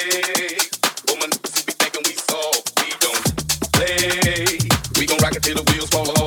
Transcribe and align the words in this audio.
Woman, 0.00 1.30
we 1.66 1.72
thinking 1.76 2.02
we 2.06 2.14
saw, 2.16 2.52
we 2.80 2.88
don't 3.04 3.72
play. 3.74 4.58
We 4.98 5.06
gon' 5.06 5.18
rock 5.18 5.36
it 5.36 5.42
till 5.42 5.56
the 5.56 5.72
wheels 5.72 5.90
fall 5.90 6.08
off. 6.12 6.19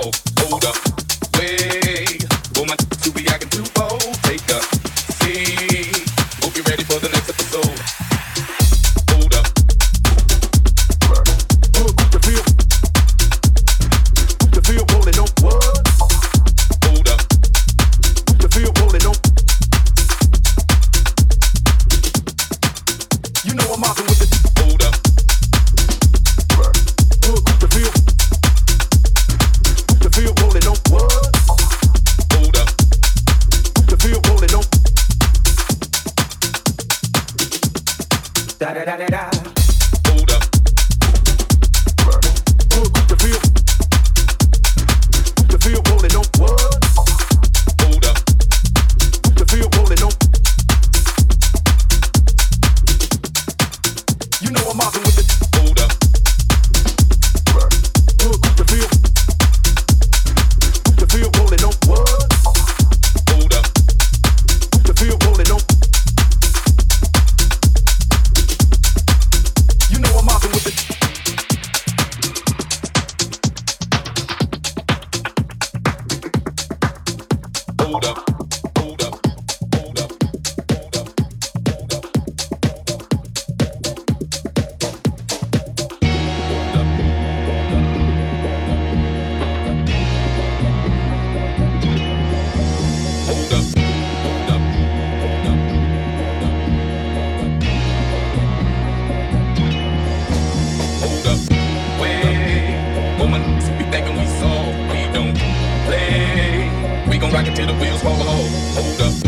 Rock 107.33 107.47
it 107.47 107.55
till 107.55 107.65
the 107.65 107.73
wheels 107.73 107.99
fall 108.03 108.21
off. 108.21 108.75
Hold 108.75 109.01
up, 109.01 109.23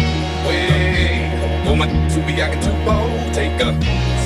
wait. 0.46 1.66
Oh 1.66 1.76
my, 1.76 1.88
to 1.88 2.20
be 2.28 2.40
acting 2.40 2.62
too 2.62 2.70
bold. 2.86 3.34
Take 3.34 3.60
a 3.60 3.74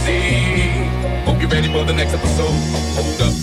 seat. 0.04 1.24
Hope 1.24 1.40
you're 1.40 1.50
ready 1.50 1.72
for 1.72 1.86
the 1.86 1.94
next 1.94 2.14
episode. 2.14 2.52
Hold 2.98 3.22
up. 3.22 3.39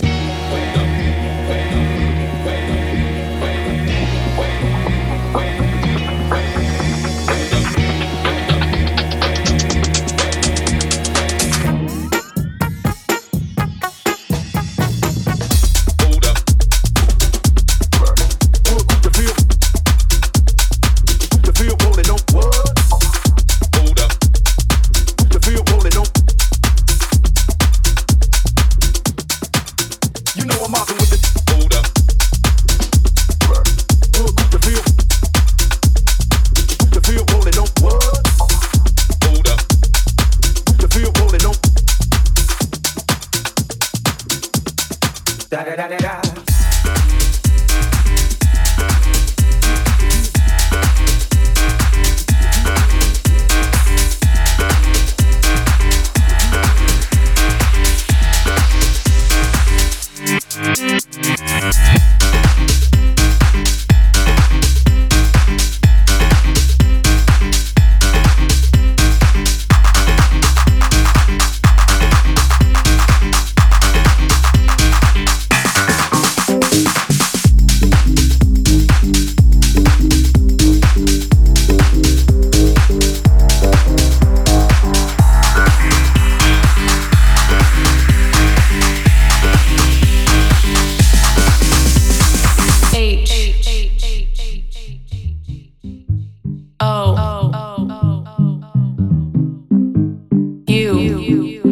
you. 101.27 101.66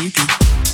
You. 0.00 0.67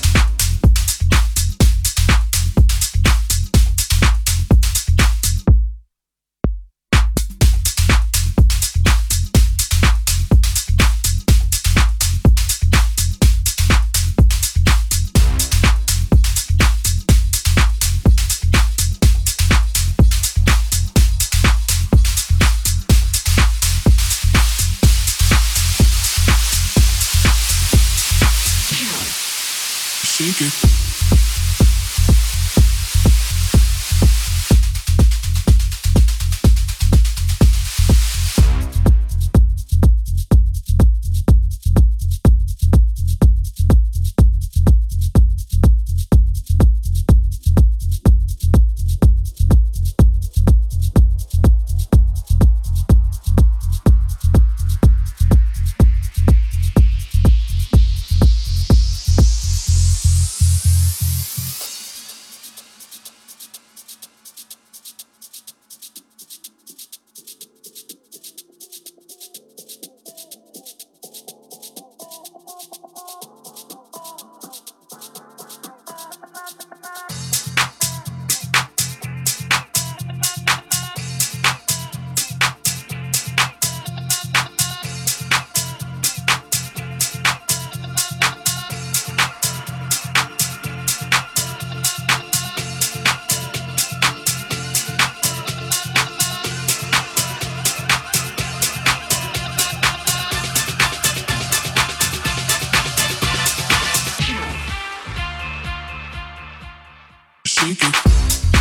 chique. 107.65 108.54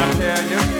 I 0.00 0.12
tell 0.14 0.74
you? 0.74 0.79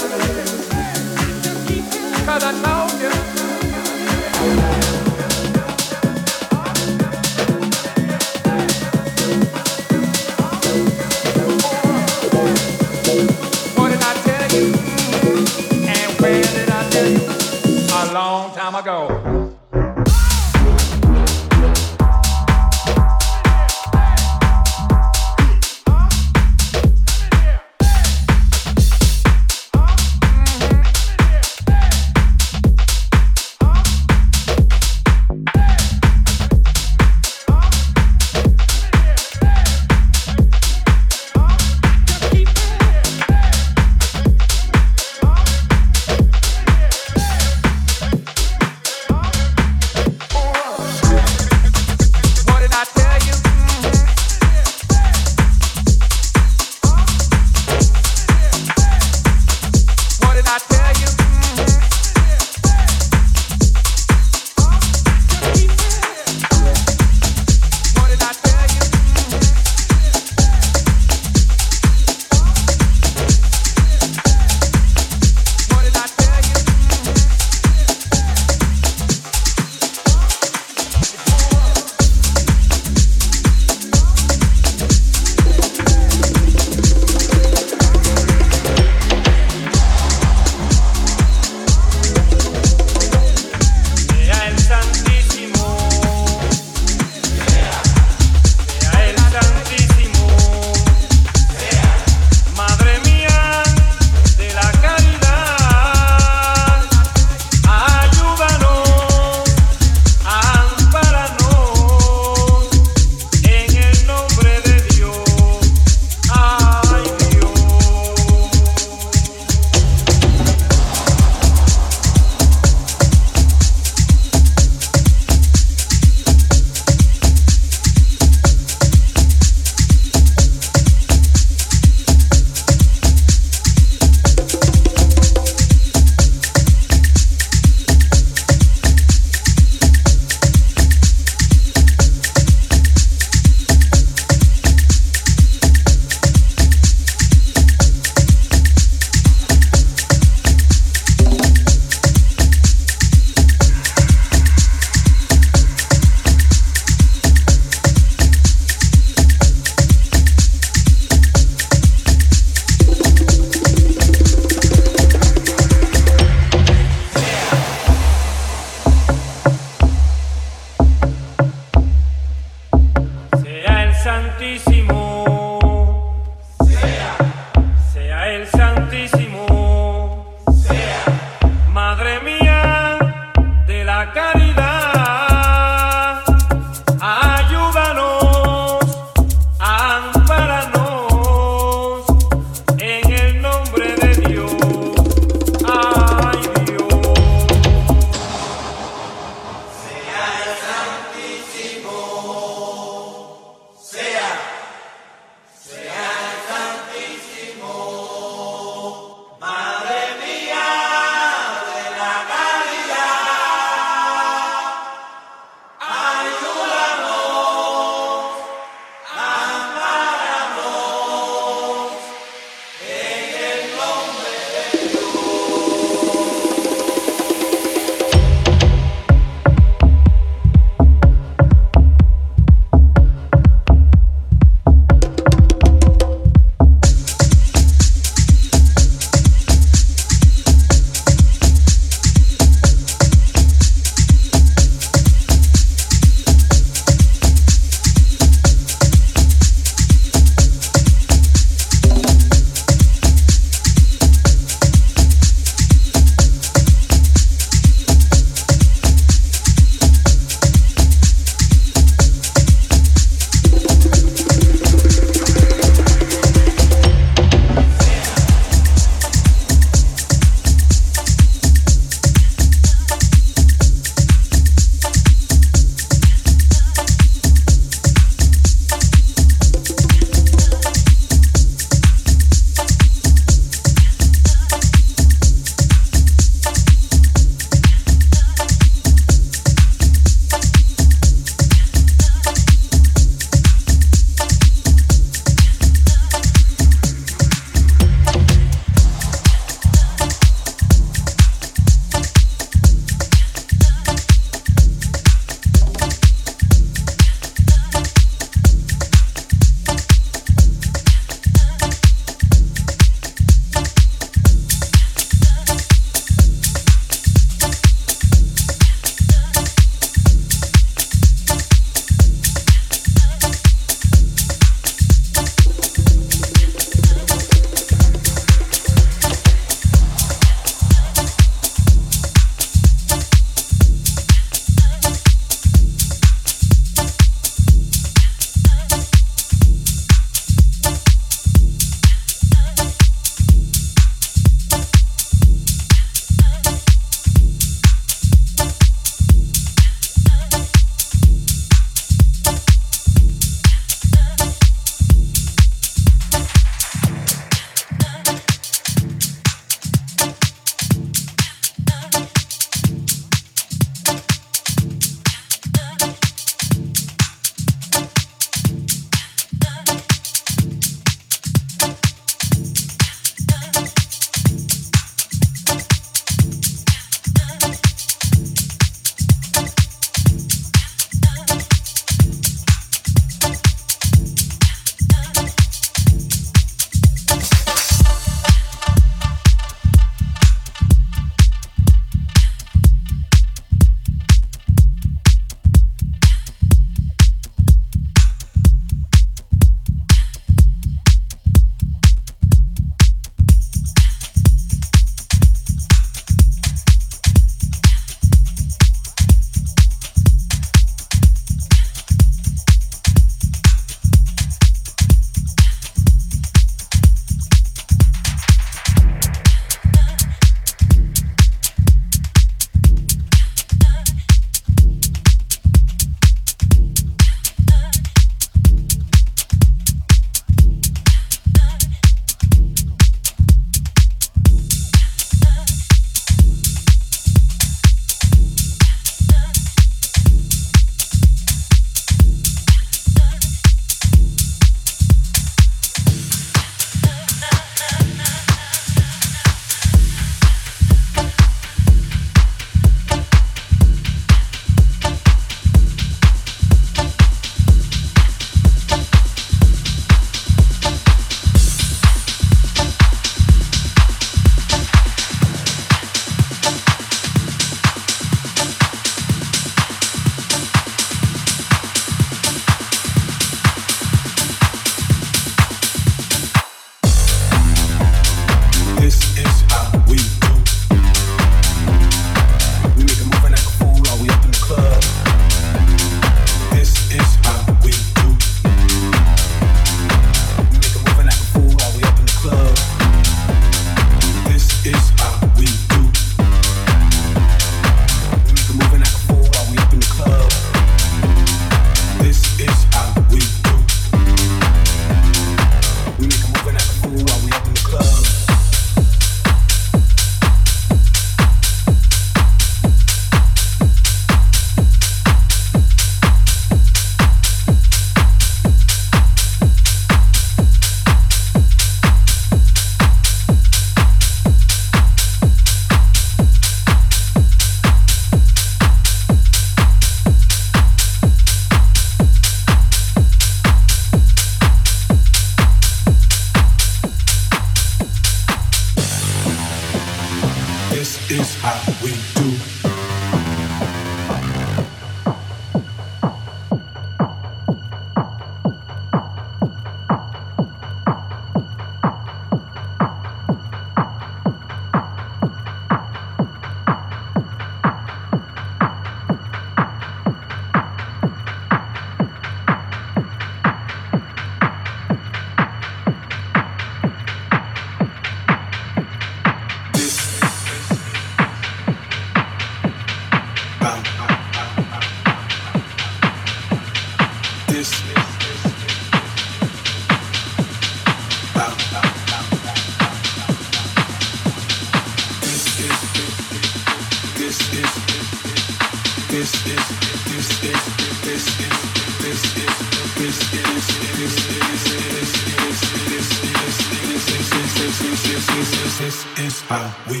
we 599.89 600.00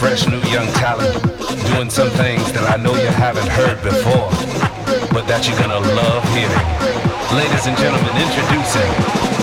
fresh 0.00 0.26
new 0.26 0.40
young 0.48 0.66
talent 0.80 1.12
doing 1.68 1.90
some 1.90 2.08
things 2.16 2.50
that 2.52 2.64
I 2.64 2.82
know 2.82 2.94
you 2.96 3.12
haven't 3.20 3.46
heard 3.48 3.76
before, 3.84 4.32
but 5.12 5.28
that 5.28 5.44
you're 5.44 5.60
gonna 5.60 5.78
love 5.78 6.24
hearing. 6.32 6.68
Ladies 7.36 7.68
and 7.68 7.76
gentlemen, 7.76 8.08
introducing 8.16 9.39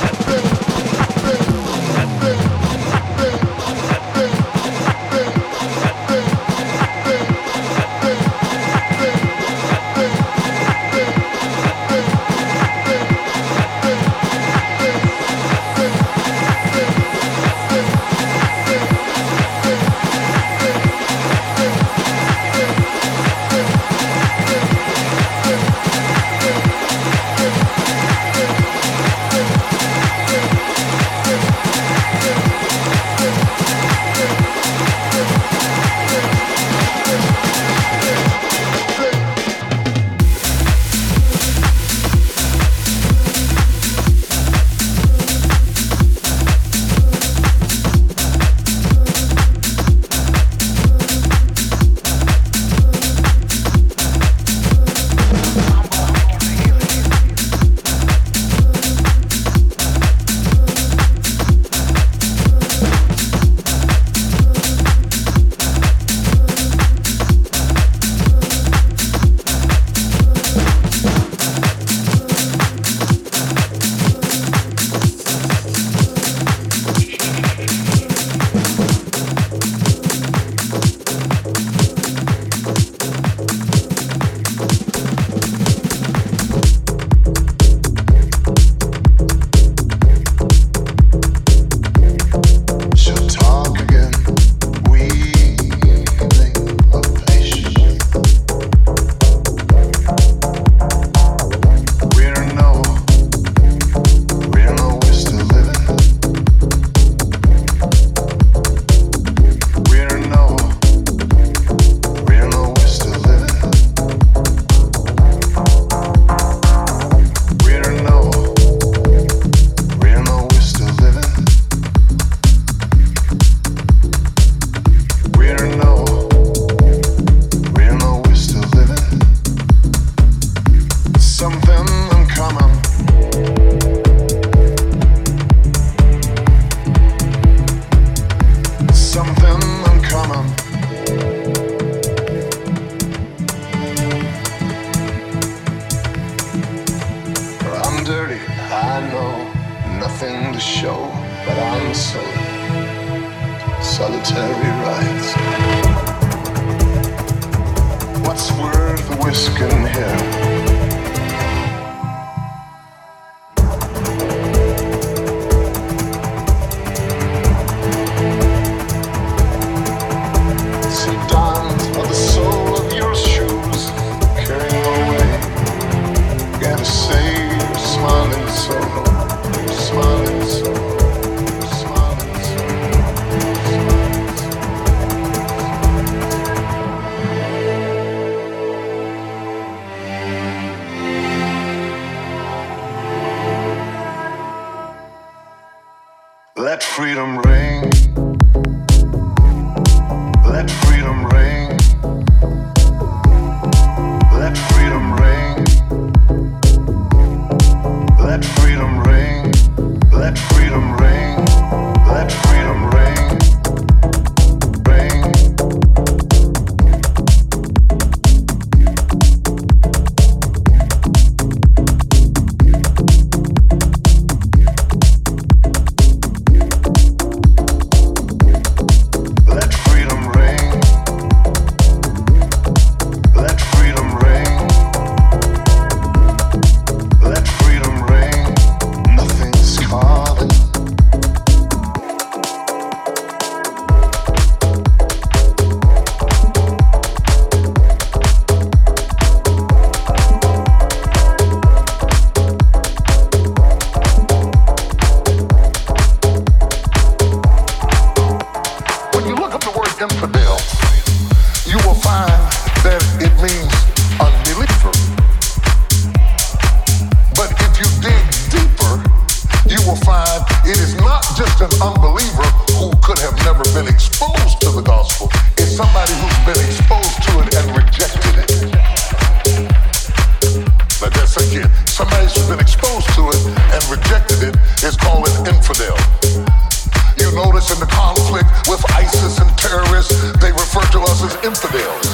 in 287.72 287.80
the 287.80 287.88
conflict 287.88 288.48
with 288.70 288.80
ISIS 288.94 289.40
and 289.40 289.50
terrorists, 289.58 290.14
they 290.40 290.52
refer 290.52 290.82
to 290.96 291.02
us 291.02 291.22
as 291.22 291.36
infidels. 291.44 292.08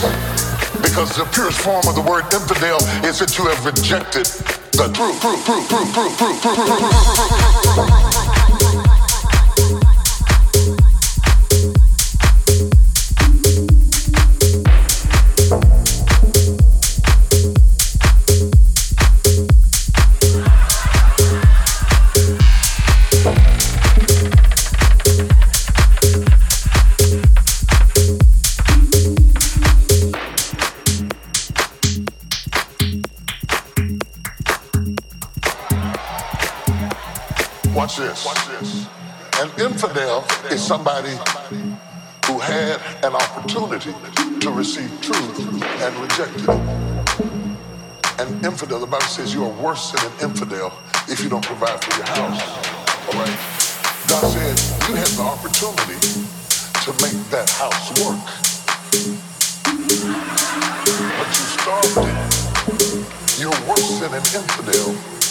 Because 0.81 1.15
the 1.15 1.25
purest 1.31 1.61
form 1.61 1.87
of 1.87 1.95
the 1.95 2.01
word 2.01 2.25
infidel 2.33 2.77
is 3.05 3.19
that 3.19 3.37
you 3.37 3.45
have 3.45 3.63
rejected 3.65 4.25
the 4.73 4.89
truth, 4.91 5.21
somebody 40.63 41.11
who 42.25 42.39
had 42.39 42.79
an 43.03 43.13
opportunity 43.13 43.93
to 44.39 44.49
receive 44.49 44.89
truth 45.01 45.39
and 45.83 45.95
rejected 45.97 46.41
it. 46.41 46.49
An 48.19 48.45
infidel, 48.45 48.79
the 48.79 48.87
Bible 48.87 49.05
says 49.05 49.33
you 49.33 49.43
are 49.43 49.61
worse 49.61 49.91
than 49.91 50.05
an 50.05 50.29
infidel 50.29 50.73
if 51.09 51.21
you 51.21 51.29
don't 51.29 51.45
provide 51.45 51.83
for 51.83 51.95
your 51.97 52.07
house. 52.07 52.41
All 53.07 53.19
right? 53.19 53.39
God 54.07 54.23
said 54.31 54.55
you 54.87 54.95
had 54.95 55.11
the 55.19 55.23
opportunity 55.23 55.99
to 56.85 56.89
make 57.03 57.19
that 57.29 57.49
house 57.61 57.91
work. 58.01 58.23
But 61.19 61.29
you 61.37 61.45
starved 61.59 62.07
it. 62.07 63.39
You're 63.39 63.61
worse 63.67 63.99
than 63.99 64.13
an 64.13 64.25
infidel 64.31 65.22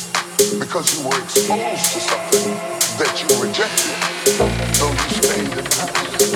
because 0.59 0.99
you 0.99 1.09
were 1.09 1.18
exposed 1.22 1.93
to 1.93 2.01
something 2.01 2.55
that 2.99 3.14
you 3.22 3.43
rejected. 3.43 3.95
So 4.74 4.90
you 4.90 5.09
stayed 5.22 5.59
in 5.59 5.64
house. 5.78 6.34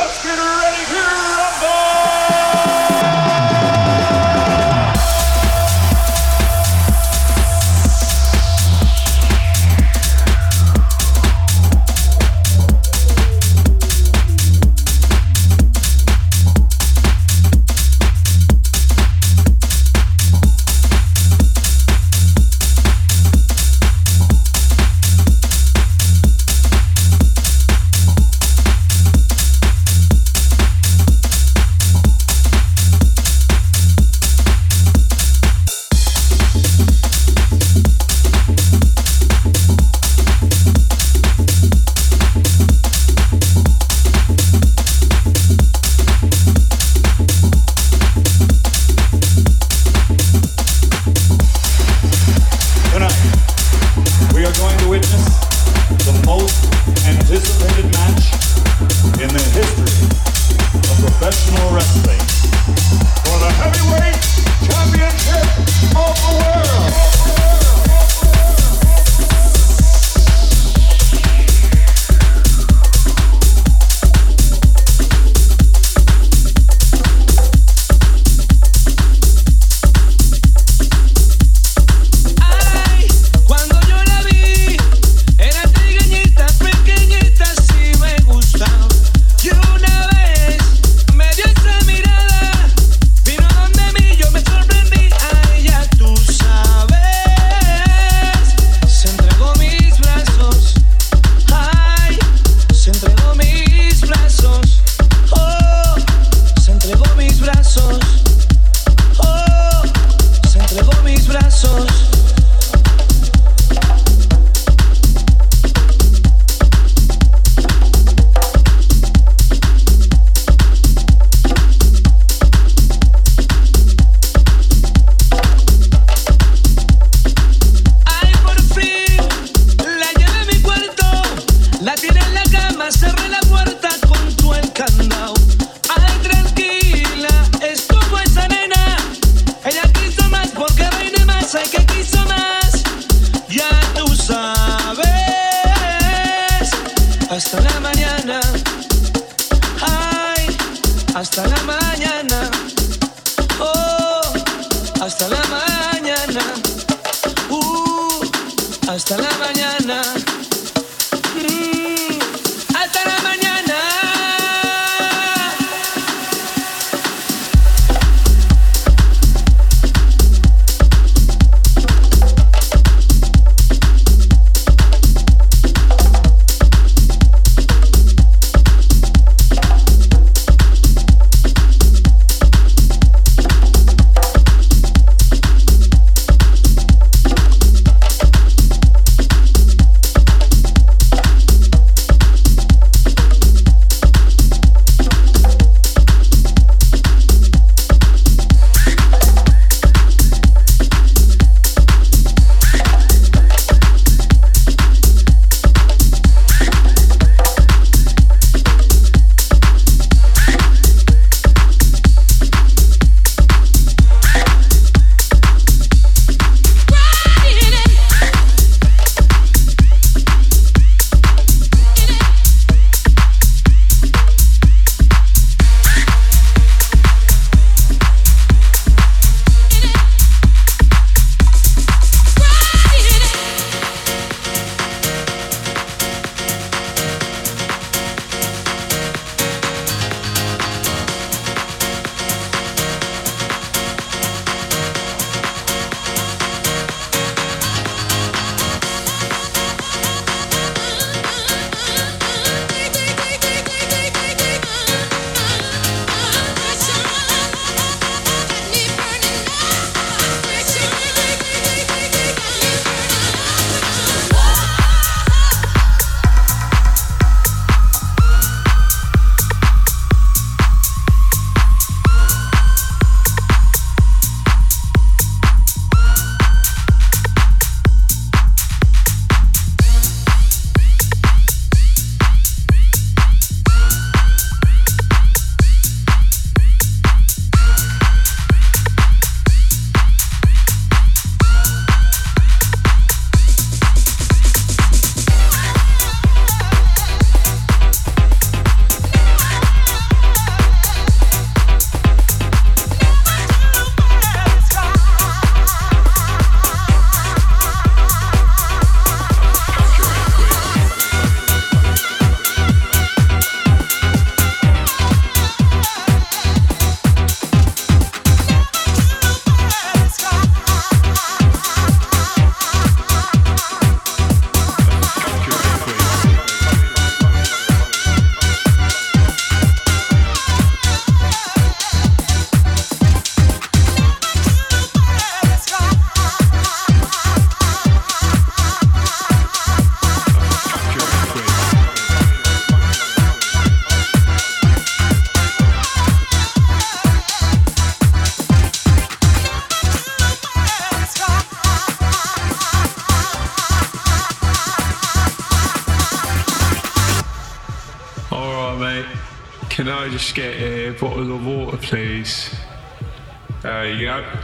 go. 364.21 364.39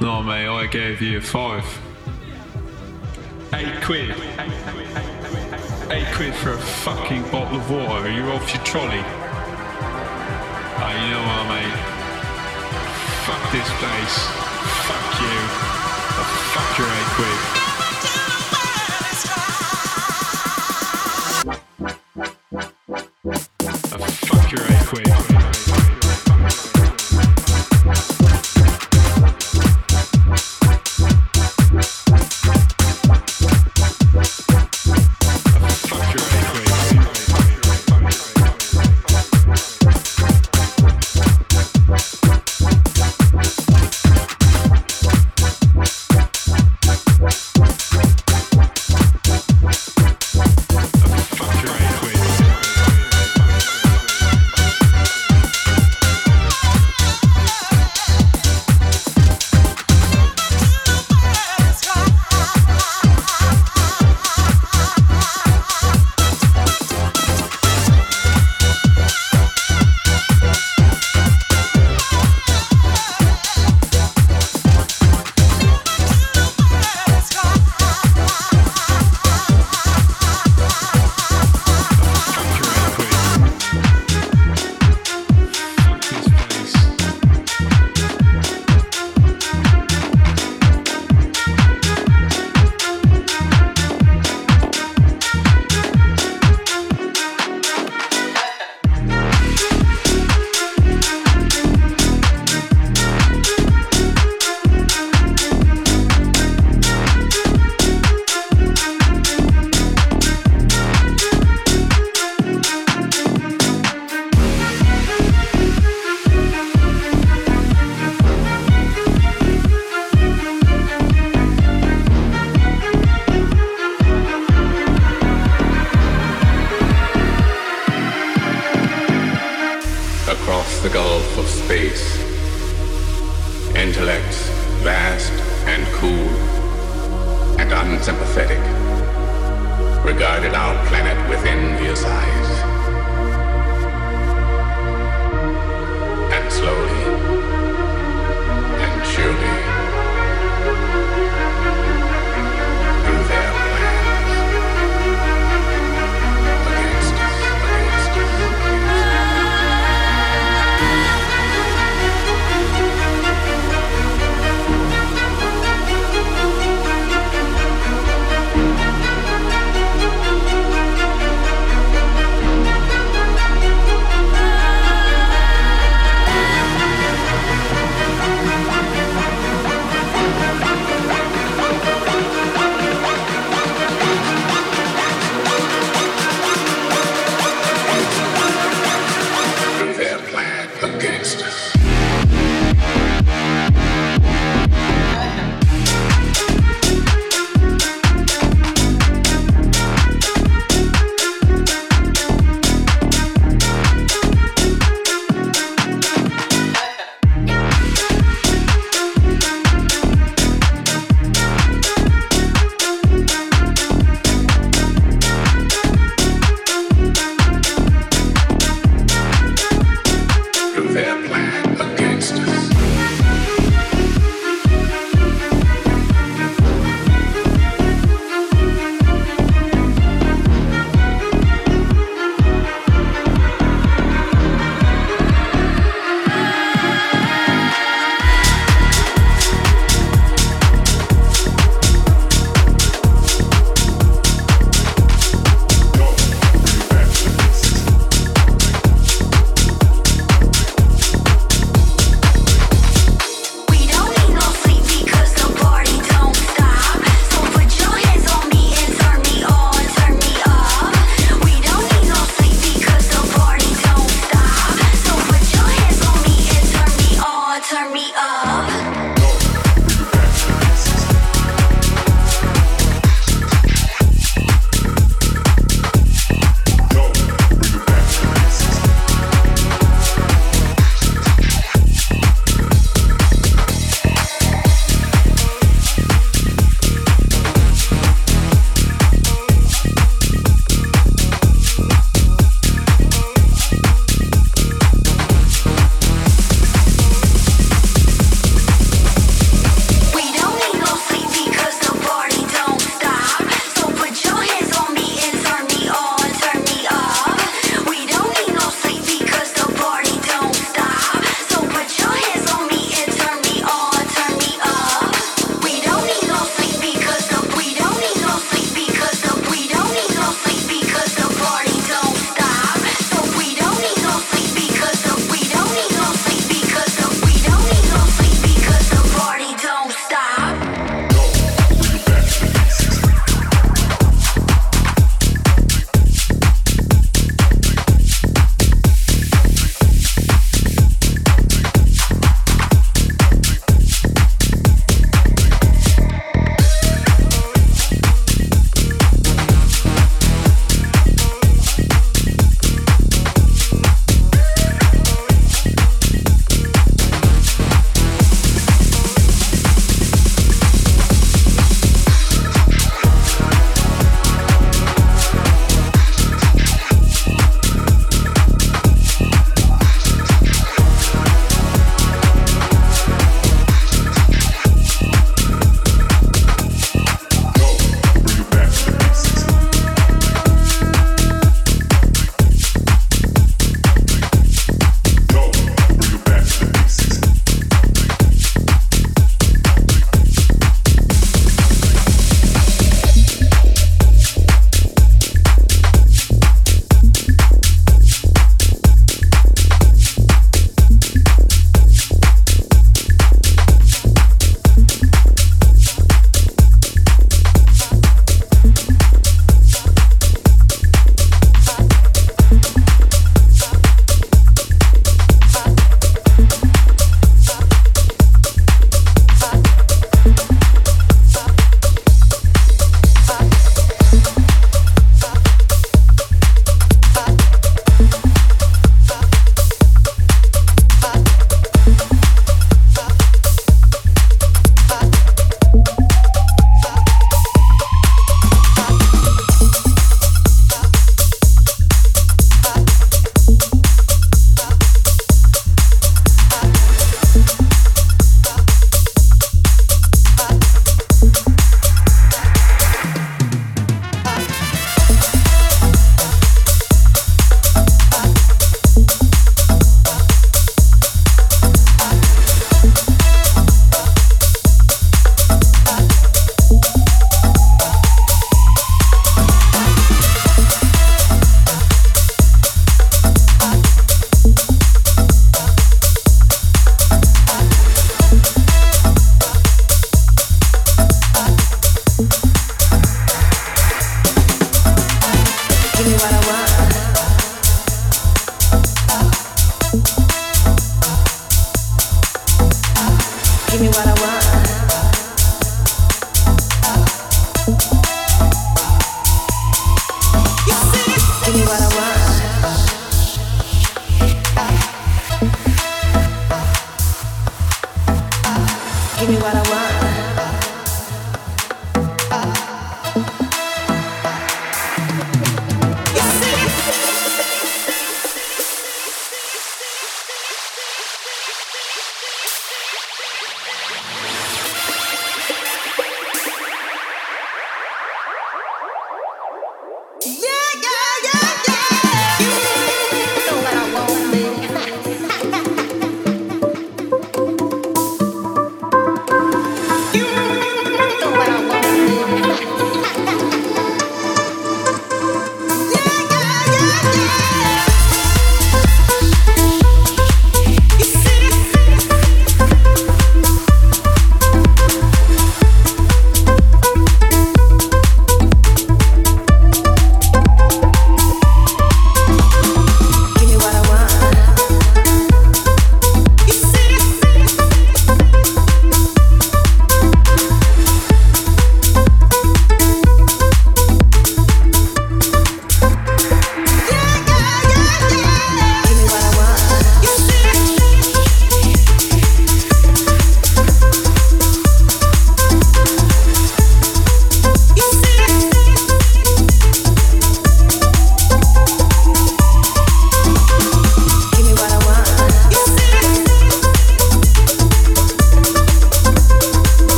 No, 0.00 0.22
mate, 0.22 0.46
I 0.46 0.66
gave 0.66 1.00
you 1.00 1.20
five. 1.20 1.64
Eight 3.54 3.82
quid. 3.82 4.10
Eight 5.90 6.14
quid 6.14 6.34
for 6.34 6.52
a 6.52 6.58
fucking 6.58 7.22
bottle 7.30 7.58
of 7.58 7.70
water. 7.70 8.06
Are 8.06 8.10
you 8.10 8.24
off 8.32 8.52
your 8.54 8.62
trolley? 8.64 9.02
Oh, 10.78 10.92
you 10.92 11.08
know 11.10 11.24
what, 11.26 11.46
mate? 11.48 11.76
Fuck 13.24 13.42
this 13.52 13.70
place. 13.80 14.16
Fuck 14.86 15.20
you. 15.20 15.36
Fuck 16.52 16.78
your 16.78 16.88
eight 16.88 17.10
quid. 17.16 17.55